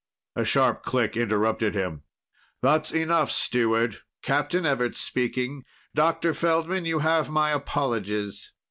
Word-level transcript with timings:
A 0.35 0.43
sharp 0.43 0.81
click 0.81 1.15
interrupted 1.15 1.75
him. 1.75 2.01
"That's 2.63 2.91
enough, 2.91 3.29
Steward. 3.29 3.99
Captain 4.23 4.65
Everts 4.65 4.99
speaking. 4.99 5.63
Dr. 5.93 6.33
Feldman, 6.33 6.85
you 6.85 6.97
have 7.05 7.29
my 7.29 7.51
apologies. 7.51 8.51